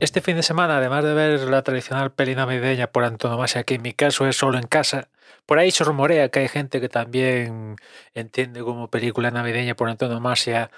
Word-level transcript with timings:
este 0.00 0.20
fin 0.20 0.36
de 0.36 0.42
semana, 0.42 0.78
además 0.78 1.04
de 1.04 1.14
ver 1.14 1.40
la 1.42 1.62
tradicional 1.62 2.12
peli 2.12 2.34
navideña 2.34 2.88
por 2.88 3.04
antonomasia, 3.04 3.64
que 3.64 3.74
en 3.74 3.82
mi 3.82 3.92
caso 3.92 4.26
es 4.26 4.36
solo 4.36 4.58
en 4.58 4.66
casa, 4.66 5.08
por 5.46 5.58
ahí 5.58 5.70
se 5.70 5.84
rumorea 5.84 6.28
que 6.28 6.40
hay 6.40 6.48
gente 6.48 6.80
que 6.80 6.88
también 6.88 7.76
entiende 8.14 8.60
como 8.62 8.90
película 8.90 9.30
navideña 9.30 9.74
por 9.74 9.88
antonomasia 9.88 10.70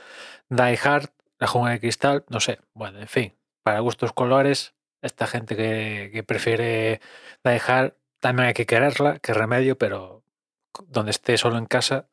Die 0.48 0.78
Hard, 0.82 1.10
La 1.38 1.46
Jungla 1.46 1.72
de 1.72 1.80
Cristal, 1.80 2.24
no 2.28 2.40
sé, 2.40 2.60
bueno, 2.74 3.00
en 3.00 3.08
fin, 3.08 3.34
para 3.62 3.80
gustos 3.80 4.12
colores, 4.12 4.74
esta 5.02 5.26
gente 5.26 5.56
que, 5.56 6.10
que 6.12 6.22
prefiere 6.22 7.00
Die 7.44 7.60
Hard 7.66 7.94
también 8.20 8.48
hay 8.48 8.54
que 8.54 8.66
quererla, 8.66 9.18
que 9.18 9.34
remedio, 9.34 9.78
pero 9.78 10.22
donde 10.88 11.10
esté 11.10 11.38
solo 11.38 11.58
en 11.58 11.66
casa, 11.66 12.08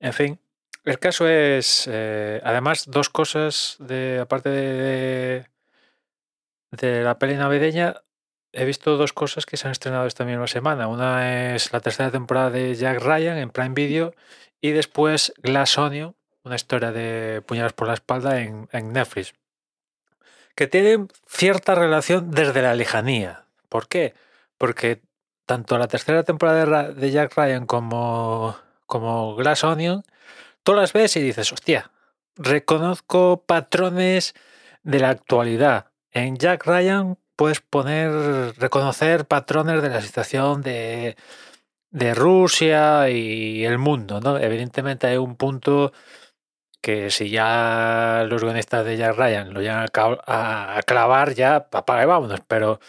en 0.00 0.12
fin. 0.12 0.40
El 0.84 0.98
caso 0.98 1.28
es, 1.28 1.88
eh, 1.92 2.40
además, 2.42 2.84
dos 2.86 3.10
cosas 3.10 3.76
de, 3.80 4.18
aparte 4.20 4.48
de, 4.48 4.72
de 4.72 5.46
la 6.70 7.18
peli 7.18 7.34
navideña, 7.36 8.02
he 8.52 8.64
visto 8.64 8.96
dos 8.96 9.12
cosas 9.12 9.46
que 9.46 9.56
se 9.56 9.66
han 9.66 9.72
estrenado 9.72 10.06
esta 10.06 10.24
misma 10.24 10.46
semana. 10.46 10.88
Una 10.88 11.54
es 11.54 11.72
la 11.72 11.80
tercera 11.80 12.10
temporada 12.10 12.50
de 12.50 12.74
Jack 12.74 13.00
Ryan 13.00 13.38
en 13.38 13.50
Prime 13.50 13.74
Video 13.74 14.14
y 14.60 14.70
después 14.70 15.32
Glass 15.38 15.78
Onion, 15.78 16.16
una 16.42 16.56
historia 16.56 16.92
de 16.92 17.42
puñalas 17.42 17.72
por 17.72 17.88
la 17.88 17.94
espalda 17.94 18.40
en, 18.40 18.68
Netflix, 18.92 19.34
que 20.54 20.66
tienen 20.66 21.08
cierta 21.26 21.74
relación 21.74 22.30
desde 22.30 22.62
la 22.62 22.74
lejanía. 22.74 23.44
¿Por 23.68 23.88
qué? 23.88 24.14
Porque 24.58 25.02
tanto 25.46 25.78
la 25.78 25.88
tercera 25.88 26.22
temporada 26.22 26.58
de, 26.58 26.66
Ra- 26.66 26.90
de 26.90 27.10
Jack 27.10 27.36
Ryan 27.36 27.66
como, 27.66 28.56
como 28.86 29.34
Glass 29.36 29.64
Onion, 29.64 30.02
tú 30.62 30.74
las 30.74 30.92
ves 30.92 31.16
y 31.16 31.22
dices, 31.22 31.52
hostia, 31.52 31.90
reconozco 32.36 33.44
patrones 33.46 34.34
de 34.82 35.00
la 35.00 35.10
actualidad. 35.10 35.89
En 36.12 36.36
Jack 36.36 36.66
Ryan 36.66 37.18
puedes 37.36 37.60
poner, 37.60 38.10
reconocer 38.58 39.26
patrones 39.26 39.82
de 39.82 39.88
la 39.90 40.00
situación 40.02 40.62
de, 40.62 41.16
de 41.90 42.14
Rusia 42.14 43.08
y 43.10 43.64
el 43.64 43.78
mundo, 43.78 44.20
¿no? 44.20 44.38
Evidentemente 44.38 45.06
hay 45.06 45.16
un 45.16 45.36
punto 45.36 45.92
que 46.80 47.10
si 47.10 47.30
ya 47.30 48.24
los 48.28 48.42
guionistas 48.42 48.84
de 48.84 48.96
Jack 48.96 49.16
Ryan 49.16 49.52
lo 49.52 49.60
llegan 49.60 49.86
a, 50.26 50.80
clavar, 50.86 51.34
ya 51.34 51.56
apaga 51.56 52.02
y 52.02 52.06
vámonos, 52.06 52.40
pero 52.46 52.80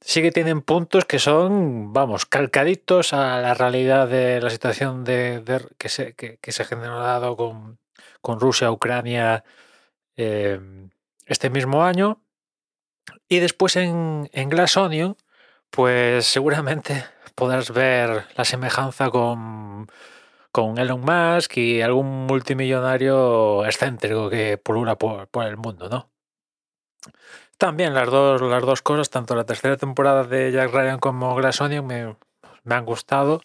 sí 0.00 0.22
que 0.22 0.32
tienen 0.32 0.62
puntos 0.62 1.04
que 1.04 1.18
son, 1.18 1.92
vamos, 1.92 2.26
calcaditos 2.26 3.12
a 3.12 3.40
la 3.40 3.54
realidad 3.54 4.08
de 4.08 4.40
la 4.40 4.50
situación 4.50 5.04
de, 5.04 5.42
que, 5.78 5.88
se, 5.88 6.14
que, 6.14 6.38
que 6.38 6.52
se 6.52 6.62
ha 6.62 6.66
generado 6.66 7.36
con, 7.36 7.78
con 8.20 8.40
Rusia, 8.40 8.70
Ucrania 8.70 9.44
eh, 10.16 10.60
este 11.26 11.50
mismo 11.50 11.84
año. 11.84 12.22
Y 13.28 13.40
después 13.40 13.76
en, 13.76 14.28
en 14.32 14.48
Glass 14.48 14.76
Onion, 14.76 15.16
pues 15.70 16.26
seguramente 16.26 17.04
podrás 17.34 17.70
ver 17.70 18.26
la 18.36 18.44
semejanza 18.44 19.10
con, 19.10 19.88
con 20.52 20.78
Elon 20.78 21.00
Musk 21.00 21.56
y 21.56 21.82
algún 21.82 22.26
multimillonario 22.26 23.64
excéntrico 23.64 24.28
que 24.30 24.58
pulula 24.58 24.96
por, 24.96 25.28
por 25.28 25.46
el 25.46 25.56
mundo, 25.56 25.88
¿no? 25.88 26.10
También 27.58 27.94
las 27.94 28.10
dos, 28.10 28.42
las 28.42 28.62
dos 28.62 28.82
cosas, 28.82 29.08
tanto 29.10 29.36
la 29.36 29.44
tercera 29.44 29.76
temporada 29.76 30.24
de 30.24 30.50
Jack 30.52 30.72
Ryan 30.72 30.98
como 30.98 31.34
Glass 31.36 31.60
Onion 31.60 31.86
me, 31.86 32.16
me 32.64 32.74
han 32.74 32.84
gustado. 32.84 33.40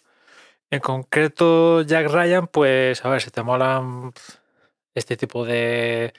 En 0.70 0.80
concreto, 0.80 1.82
Jack 1.82 2.08
Ryan, 2.10 2.46
pues 2.48 3.04
a 3.04 3.08
ver 3.08 3.22
si 3.22 3.30
te 3.30 3.42
molan 3.42 4.12
este 4.94 5.16
tipo 5.16 5.44
de, 5.44 6.12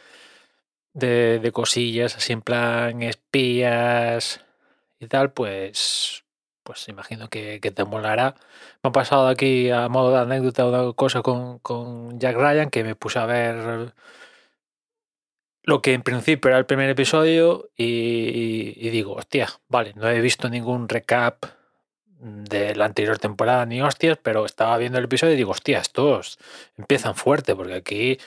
de, 0.93 1.39
de 1.39 1.51
cosillas, 1.51 2.15
así 2.17 2.33
en 2.33 2.41
plan 2.41 3.01
espías 3.03 4.41
y 4.99 5.07
tal, 5.07 5.31
pues, 5.33 6.25
pues 6.63 6.87
imagino 6.89 7.29
que, 7.29 7.59
que 7.61 7.71
te 7.71 7.85
molará. 7.85 8.35
Me 8.83 8.89
ha 8.89 8.91
pasado 8.91 9.27
aquí 9.27 9.69
a 9.71 9.89
modo 9.89 10.11
de 10.13 10.19
anécdota 10.21 10.65
una 10.67 10.93
cosa 10.93 11.21
con, 11.21 11.59
con 11.59 12.19
Jack 12.19 12.35
Ryan 12.37 12.69
que 12.69 12.83
me 12.83 12.95
puse 12.95 13.19
a 13.19 13.25
ver 13.25 13.93
lo 15.63 15.81
que 15.81 15.93
en 15.93 16.01
principio 16.01 16.49
era 16.49 16.57
el 16.57 16.65
primer 16.65 16.89
episodio 16.89 17.69
y, 17.75 17.85
y- 17.85 18.73
y 18.77 18.89
digo, 18.89 19.13
hostia, 19.13 19.49
vale, 19.67 19.93
no 19.95 20.09
he 20.09 20.21
visto 20.21 20.49
ningún 20.49 20.89
recap 20.89 21.45
de 22.21 22.75
la 22.75 22.85
anterior 22.85 23.17
temporada 23.19 23.65
ni 23.65 23.81
hostias, 23.81 24.17
pero 24.21 24.45
estaba 24.45 24.77
viendo 24.77 24.97
el 24.97 25.05
episodio 25.05 25.33
y 25.33 25.37
digo, 25.37 25.51
hostia, 25.51 25.79
estos 25.79 26.37
empiezan 26.77 27.15
fuerte 27.15 27.55
porque 27.55 27.75
aquí 27.75 28.17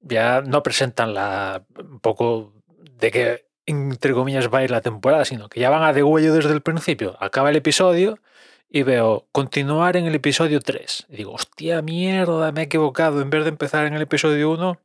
ya 0.00 0.42
no 0.42 0.62
presentan 0.62 1.14
la 1.14 1.64
un 1.78 2.00
poco 2.00 2.52
de 2.98 3.10
que 3.10 3.46
entre 3.66 4.12
comillas 4.12 4.52
va 4.52 4.58
a 4.58 4.64
ir 4.64 4.70
la 4.70 4.80
temporada, 4.80 5.24
sino 5.24 5.48
que 5.48 5.60
ya 5.60 5.70
van 5.70 5.82
a 5.82 5.92
degüello 5.92 6.32
desde 6.32 6.52
el 6.52 6.62
principio. 6.62 7.16
Acaba 7.20 7.50
el 7.50 7.56
episodio 7.56 8.18
y 8.68 8.82
veo 8.84 9.26
continuar 9.32 9.96
en 9.96 10.06
el 10.06 10.14
episodio 10.14 10.60
3. 10.60 11.06
Y 11.08 11.16
digo, 11.16 11.32
hostia 11.32 11.82
mierda, 11.82 12.52
me 12.52 12.62
he 12.62 12.64
equivocado. 12.64 13.20
En 13.20 13.30
vez 13.30 13.42
de 13.44 13.50
empezar 13.50 13.86
en 13.86 13.94
el 13.94 14.02
episodio 14.02 14.50
1, 14.52 14.78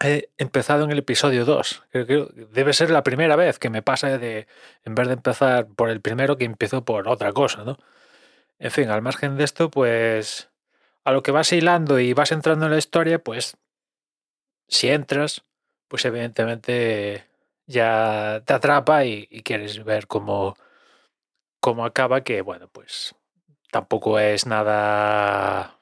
he 0.00 0.30
empezado 0.38 0.84
en 0.84 0.90
el 0.90 0.98
episodio 0.98 1.44
2. 1.44 1.84
Creo 1.90 2.06
que 2.06 2.46
debe 2.52 2.72
ser 2.72 2.90
la 2.90 3.02
primera 3.02 3.36
vez 3.36 3.58
que 3.58 3.70
me 3.70 3.82
pasa 3.82 4.18
de, 4.18 4.46
en 4.84 4.94
vez 4.94 5.08
de 5.08 5.14
empezar 5.14 5.66
por 5.68 5.90
el 5.90 6.00
primero, 6.00 6.36
que 6.36 6.44
empiezo 6.44 6.84
por 6.84 7.08
otra 7.08 7.32
cosa, 7.32 7.64
¿no? 7.64 7.78
En 8.58 8.70
fin, 8.70 8.88
al 8.90 9.02
margen 9.02 9.36
de 9.36 9.44
esto, 9.44 9.70
pues 9.70 10.50
a 11.04 11.12
lo 11.12 11.22
que 11.22 11.30
vas 11.30 11.52
hilando 11.52 12.00
y 12.00 12.12
vas 12.12 12.32
entrando 12.32 12.66
en 12.66 12.72
la 12.72 12.78
historia, 12.78 13.18
pues 13.18 13.56
si 14.68 14.88
entras, 14.88 15.44
pues 15.88 16.04
evidentemente 16.04 17.24
ya 17.66 18.42
te 18.44 18.52
atrapa 18.54 19.04
y, 19.04 19.26
quieres 19.42 19.84
ver 19.84 20.06
cómo, 20.06 20.56
cómo 21.60 21.84
acaba, 21.84 22.22
que 22.22 22.42
bueno, 22.42 22.68
pues 22.68 23.14
tampoco 23.70 24.18
es 24.18 24.46
nada... 24.46 25.78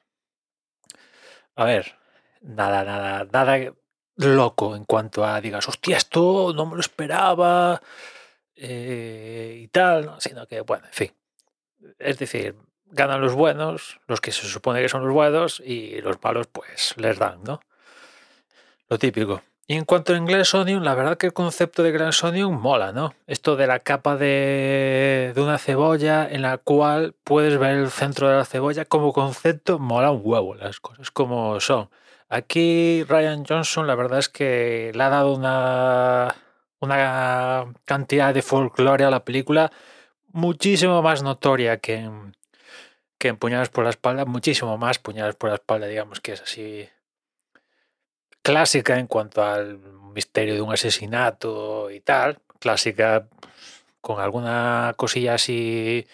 A 1.55 1.65
ver, 1.65 1.95
nada, 2.41 2.83
nada, 2.83 3.25
nada 3.31 3.73
loco 4.17 4.75
en 4.75 4.85
cuanto 4.85 5.25
a 5.25 5.39
digas, 5.41 5.67
hostia, 5.67 5.97
esto 5.97 6.53
no 6.53 6.65
me 6.65 6.75
lo 6.75 6.81
esperaba 6.81 7.81
eh, 8.55 9.59
y 9.63 9.67
tal, 9.67 10.05
¿no? 10.05 10.21
sino 10.21 10.47
que, 10.47 10.61
bueno, 10.61 10.87
en 10.87 10.93
fin. 10.93 11.13
Es 11.99 12.17
decir, 12.17 12.55
ganan 12.85 13.21
los 13.21 13.33
buenos, 13.33 13.99
los 14.07 14.21
que 14.21 14.31
se 14.31 14.47
supone 14.47 14.81
que 14.81 14.89
son 14.89 15.03
los 15.03 15.13
buenos, 15.13 15.61
y 15.63 16.01
los 16.01 16.21
malos, 16.21 16.47
pues 16.47 16.95
les 16.97 17.17
dan, 17.19 17.43
¿no? 17.43 17.59
Lo 18.89 18.97
típico. 18.97 19.41
Y 19.69 19.75
en 19.75 19.83
cuanto 19.83 20.13
a 20.13 20.19
Glass 20.19 20.53
Onion, 20.53 20.85
la 20.85 20.95
verdad 20.95 21.17
que 21.17 21.25
el 21.25 21.33
concepto 21.33 21.83
de 21.83 21.91
Glass 21.91 22.23
Onion 22.23 22.53
mola, 22.53 22.93
¿no? 22.93 23.13
Esto 23.27 23.57
de 23.57 23.67
la 23.67 23.79
capa 23.79 24.15
de, 24.15 25.33
de 25.35 25.41
una 25.41 25.57
cebolla 25.57 26.25
en 26.29 26.41
la 26.41 26.57
cual 26.57 27.13
puedes 27.25 27.57
ver 27.57 27.75
el 27.75 27.91
centro 27.91 28.29
de 28.29 28.37
la 28.37 28.45
cebolla 28.45 28.85
como 28.85 29.11
concepto 29.11 29.77
mola 29.77 30.11
un 30.11 30.21
huevo 30.23 30.55
las 30.55 30.79
cosas 30.79 31.11
como 31.11 31.59
son. 31.59 31.89
Aquí 32.29 33.03
Ryan 33.03 33.43
Johnson 33.45 33.87
la 33.87 33.95
verdad 33.95 34.19
es 34.19 34.29
que 34.29 34.91
le 34.95 35.03
ha 35.03 35.09
dado 35.09 35.33
una, 35.33 36.33
una 36.79 37.73
cantidad 37.83 38.33
de 38.33 38.41
folclore 38.41 39.03
a 39.03 39.09
la 39.09 39.25
película 39.25 39.71
muchísimo 40.27 41.01
más 41.01 41.23
notoria 41.23 41.77
que 41.79 41.95
en, 41.95 42.37
que 43.17 43.29
en 43.29 43.37
por 43.37 43.83
la 43.83 43.89
espalda, 43.89 44.25
muchísimo 44.25 44.77
más 44.77 44.99
Puñadas 44.99 45.35
por 45.35 45.49
la 45.49 45.55
espalda, 45.55 45.87
digamos 45.87 46.21
que 46.21 46.33
es 46.33 46.41
así 46.41 46.89
clásica 48.47 48.97
en 48.97 49.07
cuanto 49.07 49.43
al 49.43 49.77
misterio 50.13 50.53
de 50.53 50.61
un 50.61 50.71
asesinato 50.71 51.91
y 51.91 51.99
tal, 51.99 52.39
clásica 52.59 53.27
con 53.99 54.21
alguna 54.21 54.93
cosilla 54.95 55.33
así 55.33 56.07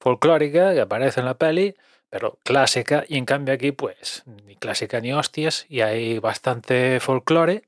folclórica 0.00 0.74
que 0.74 0.80
aparece 0.80 1.20
en 1.20 1.26
la 1.26 1.34
peli, 1.34 1.76
pero 2.10 2.40
clásica 2.42 3.04
y 3.06 3.16
en 3.18 3.24
cambio 3.24 3.54
aquí 3.54 3.70
pues 3.70 4.24
ni 4.44 4.56
clásica 4.56 5.00
ni 5.00 5.12
hostias 5.12 5.64
y 5.68 5.82
hay 5.82 6.18
bastante 6.18 6.98
folclore. 6.98 7.62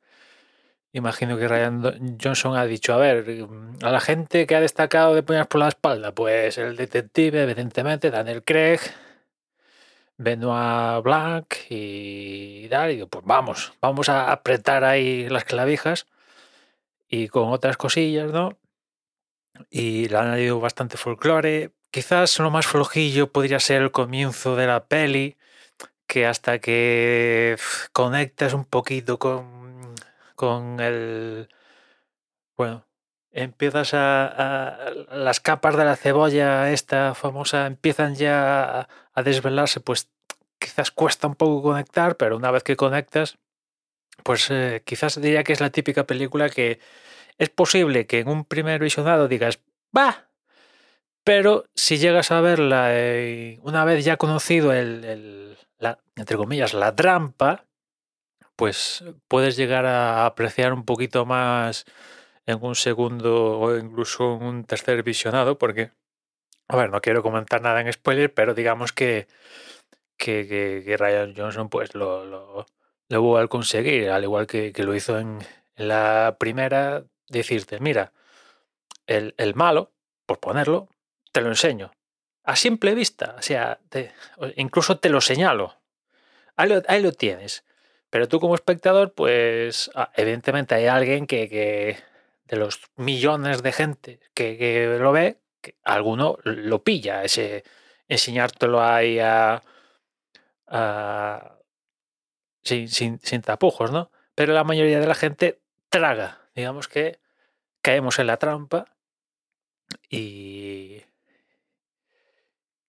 Imagino 0.90 1.38
que 1.38 1.46
Ryan 1.46 2.18
Johnson 2.20 2.56
ha 2.56 2.64
dicho, 2.64 2.94
a 2.94 2.96
ver, 2.96 3.46
a 3.82 3.90
la 3.92 4.00
gente 4.00 4.48
que 4.48 4.56
ha 4.56 4.60
destacado 4.60 5.14
de 5.14 5.22
puñas 5.22 5.46
por 5.46 5.60
la 5.60 5.68
espalda, 5.68 6.10
pues 6.10 6.58
el 6.58 6.74
detective, 6.74 7.44
evidentemente, 7.44 8.10
Daniel 8.10 8.42
Craig, 8.42 8.80
Benoit 10.18 11.02
Blanc 11.02 11.54
y 11.70 12.68
tal, 12.68 12.90
y 12.90 12.94
digo, 12.96 13.08
pues 13.08 13.24
vamos, 13.24 13.72
vamos 13.80 14.08
a 14.08 14.32
apretar 14.32 14.84
ahí 14.84 15.28
las 15.28 15.44
clavijas 15.44 16.06
y 17.08 17.28
con 17.28 17.50
otras 17.50 17.76
cosillas, 17.76 18.30
¿no? 18.32 18.58
Y 19.70 20.08
le 20.08 20.16
han 20.18 20.26
añadido 20.28 20.60
bastante 20.60 20.96
folclore. 20.96 21.72
Quizás 21.90 22.38
lo 22.40 22.50
más 22.50 22.66
flojillo 22.66 23.32
podría 23.32 23.60
ser 23.60 23.82
el 23.82 23.92
comienzo 23.92 24.56
de 24.56 24.66
la 24.66 24.86
peli, 24.86 25.36
que 26.06 26.26
hasta 26.26 26.58
que 26.58 27.56
conectas 27.92 28.54
un 28.54 28.64
poquito 28.64 29.18
con, 29.18 29.94
con 30.34 30.80
el... 30.80 31.48
Bueno, 32.56 32.87
empiezas 33.32 33.94
a, 33.94 34.92
Las 35.12 35.40
capas 35.40 35.76
de 35.76 35.84
la 35.84 35.96
cebolla, 35.96 36.70
esta 36.72 37.14
famosa, 37.14 37.66
empiezan 37.66 38.14
ya 38.14 38.80
a, 38.80 38.88
a 39.12 39.22
desvelarse, 39.22 39.80
pues 39.80 40.10
quizás 40.58 40.90
cuesta 40.90 41.26
un 41.26 41.34
poco 41.34 41.62
conectar, 41.62 42.16
pero 42.16 42.36
una 42.36 42.50
vez 42.50 42.62
que 42.62 42.76
conectas, 42.76 43.38
pues 44.22 44.50
eh, 44.50 44.82
quizás 44.84 45.20
diría 45.20 45.44
que 45.44 45.52
es 45.52 45.60
la 45.60 45.70
típica 45.70 46.04
película 46.04 46.48
que 46.48 46.80
es 47.38 47.50
posible 47.50 48.06
que 48.06 48.20
en 48.20 48.28
un 48.28 48.44
primer 48.44 48.80
visionado 48.80 49.28
digas, 49.28 49.60
va, 49.96 50.28
pero 51.24 51.64
si 51.74 51.98
llegas 51.98 52.32
a 52.32 52.40
verla 52.40 52.88
eh, 52.90 53.58
una 53.62 53.84
vez 53.84 54.04
ya 54.04 54.16
conocido 54.16 54.72
el, 54.72 55.56
la, 55.78 55.98
entre 56.16 56.36
comillas, 56.36 56.74
la 56.74 56.94
trampa, 56.94 57.66
pues 58.56 59.04
puedes 59.28 59.56
llegar 59.56 59.86
a 59.86 60.26
apreciar 60.26 60.72
un 60.72 60.84
poquito 60.84 61.26
más 61.26 61.84
en 62.48 62.64
un 62.64 62.74
segundo 62.74 63.60
o 63.60 63.76
incluso 63.76 64.36
en 64.36 64.42
un 64.42 64.64
tercer 64.64 65.02
visionado, 65.02 65.58
porque, 65.58 65.92
a 66.68 66.76
ver, 66.76 66.90
no 66.90 67.00
quiero 67.02 67.22
comentar 67.22 67.60
nada 67.60 67.80
en 67.82 67.92
spoiler, 67.92 68.32
pero 68.32 68.54
digamos 68.54 68.92
que, 68.92 69.28
que, 70.16 70.96
Ryan 70.98 71.34
Johnson 71.36 71.68
pues 71.68 71.94
lo, 71.94 72.24
lo, 72.24 72.66
lo 73.08 73.28
va 73.28 73.42
a 73.42 73.48
conseguir, 73.48 74.08
al 74.08 74.24
igual 74.24 74.46
que, 74.46 74.72
lo 74.78 74.94
hizo 74.94 75.18
en, 75.18 75.38
la 75.76 76.36
primera, 76.40 77.04
decirte, 77.28 77.78
mira, 77.80 78.12
el, 79.06 79.34
el, 79.36 79.54
malo, 79.54 79.92
por 80.26 80.40
ponerlo, 80.40 80.88
te 81.32 81.42
lo 81.42 81.48
enseño. 81.48 81.92
A 82.44 82.56
simple 82.56 82.94
vista, 82.94 83.36
o 83.38 83.42
sea, 83.42 83.78
incluso 84.56 84.98
te 84.98 85.10
lo 85.10 85.20
señalo. 85.20 85.76
Ahí 86.56 86.70
lo, 86.70 86.82
ahí 86.88 87.02
lo, 87.02 87.12
tienes. 87.12 87.64
Pero 88.10 88.26
tú 88.26 88.40
como 88.40 88.54
espectador, 88.54 89.12
pues 89.12 89.90
ah, 89.94 90.10
evidentemente 90.16 90.74
hay 90.74 90.86
alguien 90.86 91.26
que, 91.26 91.48
que 91.48 91.98
de 92.48 92.56
los 92.56 92.80
millones 92.96 93.62
de 93.62 93.72
gente 93.72 94.20
que, 94.34 94.96
lo 94.98 95.12
ve, 95.12 95.38
que 95.60 95.76
alguno 95.84 96.38
lo 96.44 96.82
pilla, 96.82 97.22
ese 97.24 97.64
enseñártelo 98.08 98.82
ahí 98.82 99.18
a, 99.20 99.62
sin, 102.62 102.88
sin, 102.88 103.20
sin, 103.20 103.42
tapujos, 103.42 103.92
¿no? 103.92 104.10
Pero 104.34 104.52
la 104.54 104.64
mayoría 104.64 105.00
de 105.00 105.06
la 105.06 105.14
gente 105.14 105.60
traga, 105.90 106.48
digamos 106.54 106.88
que 106.88 107.20
caemos 107.82 108.18
en 108.18 108.26
la 108.26 108.36
trampa 108.38 108.96
y, 110.10 111.02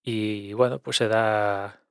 y 0.03 0.53
bueno, 0.53 0.79
pues 0.79 0.97
se 0.97 1.07
da... 1.07 1.81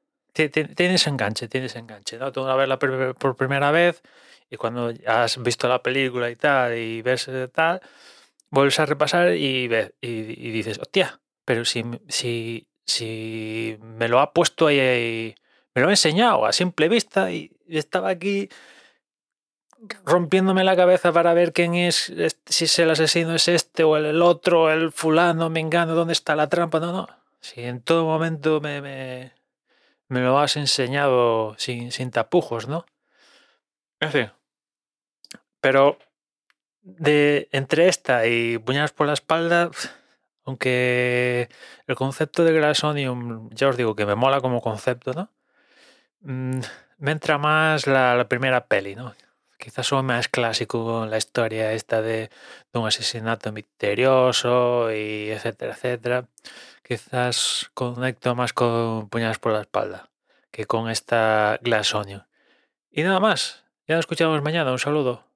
Tienes 0.48 1.06
enganche, 1.06 1.48
tienes 1.48 1.74
enganche, 1.76 2.18
¿no? 2.18 2.30
Tú 2.32 2.46
a 2.46 2.56
verla 2.56 2.78
por 2.78 3.36
primera 3.36 3.70
vez 3.70 4.02
y 4.50 4.56
cuando 4.56 4.92
has 5.06 5.42
visto 5.42 5.68
la 5.68 5.82
película 5.82 6.30
y 6.30 6.36
tal, 6.36 6.76
y 6.76 7.02
ves 7.02 7.28
eh, 7.28 7.48
tal, 7.48 7.80
vuelves 8.50 8.78
a 8.80 8.86
repasar 8.86 9.34
y, 9.34 9.68
ves, 9.68 9.92
y, 10.00 10.50
dices, 10.50 10.78
hostia, 10.78 11.20
pero 11.44 11.64
si, 11.64 11.84
si, 12.08 12.66
si 12.86 13.78
me 13.80 14.08
lo 14.08 14.20
ha 14.20 14.32
puesto 14.32 14.68
ahí, 14.68 15.34
me 15.74 15.82
lo 15.82 15.88
ha 15.88 15.92
enseñado 15.92 16.46
a 16.46 16.52
simple 16.52 16.88
vista 16.88 17.30
y 17.30 17.50
estaba 17.68 18.08
aquí 18.08 18.48
rompiéndome 20.04 20.64
la 20.64 20.76
cabeza 20.76 21.12
para 21.12 21.34
ver 21.34 21.52
quién 21.52 21.74
es, 21.74 22.12
si 22.46 22.64
es 22.64 22.78
el 22.78 22.90
asesino 22.90 23.34
es 23.34 23.48
este 23.48 23.84
o 23.84 23.96
el 23.96 24.22
otro, 24.22 24.72
el 24.72 24.92
fulano, 24.92 25.50
me 25.50 25.60
engano, 25.60 25.94
dónde 25.94 26.12
está 26.12 26.34
la 26.34 26.48
trampa. 26.48 26.80
No, 26.80 26.92
no. 26.92 27.08
Si 27.40 27.62
en 27.62 27.80
todo 27.80 28.04
momento 28.04 28.60
me, 28.60 28.80
me, 28.80 29.32
me 30.08 30.20
lo 30.20 30.38
has 30.38 30.56
enseñado 30.56 31.54
sin, 31.58 31.92
sin 31.92 32.10
tapujos, 32.10 32.68
¿no? 32.68 32.86
En 34.00 34.10
fin, 34.12 34.30
pero 35.60 35.98
de, 36.82 37.48
entre 37.52 37.88
esta 37.88 38.26
y 38.26 38.58
puñadas 38.58 38.92
por 38.92 39.06
la 39.06 39.12
espalda, 39.12 39.70
aunque 40.44 41.48
el 41.86 41.94
concepto 41.94 42.44
de 42.44 42.52
Glassonium, 42.52 43.50
ya 43.50 43.68
os 43.68 43.76
digo 43.76 43.94
que 43.94 44.06
me 44.06 44.14
mola 44.14 44.40
como 44.40 44.60
concepto, 44.60 45.12
¿no? 45.12 45.30
Mm, 46.20 46.60
me 46.98 47.12
entra 47.12 47.38
más 47.38 47.86
la, 47.86 48.26
primera 48.28 48.66
peli, 48.66 48.94
¿no? 48.94 49.14
Quizás 49.58 49.86
son 49.86 50.06
más 50.06 50.28
clásico 50.28 51.06
la 51.06 51.18
historia 51.18 51.72
esta 51.72 52.00
de, 52.00 52.30
un 52.72 52.86
asesinato 52.86 53.52
misterioso 53.52 54.92
y 54.92 55.30
etcétera, 55.30 55.74
etcétera. 55.74 56.28
Quizás 56.88 57.70
conecto 57.74 58.34
más 58.34 58.54
con 58.54 59.10
puñadas 59.10 59.38
por 59.38 59.52
la 59.52 59.60
espalda 59.60 60.08
que 60.50 60.64
con 60.64 60.88
esta 60.88 61.58
Glassonium. 61.60 62.22
Y 62.90 63.02
nada 63.02 63.20
más. 63.20 63.62
Ya 63.86 63.96
nos 63.96 64.04
escuchamos 64.04 64.40
mañana. 64.40 64.72
Un 64.72 64.78
saludo. 64.78 65.27